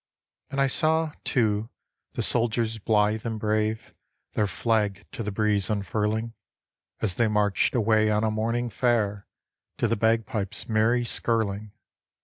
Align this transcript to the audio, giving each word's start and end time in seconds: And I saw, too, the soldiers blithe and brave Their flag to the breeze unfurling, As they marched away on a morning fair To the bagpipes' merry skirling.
And 0.49 0.59
I 0.59 0.65
saw, 0.65 1.11
too, 1.23 1.69
the 2.13 2.23
soldiers 2.23 2.79
blithe 2.79 3.23
and 3.23 3.39
brave 3.39 3.93
Their 4.33 4.47
flag 4.47 5.05
to 5.11 5.21
the 5.21 5.31
breeze 5.31 5.69
unfurling, 5.69 6.33
As 7.01 7.13
they 7.13 7.27
marched 7.27 7.75
away 7.75 8.09
on 8.09 8.23
a 8.23 8.31
morning 8.31 8.71
fair 8.71 9.27
To 9.77 9.87
the 9.87 9.95
bagpipes' 9.95 10.67
merry 10.67 11.03
skirling. 11.05 11.73